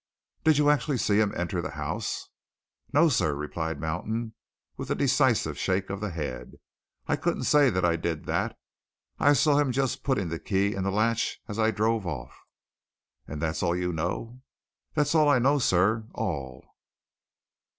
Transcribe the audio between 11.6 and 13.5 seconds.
drove off." "And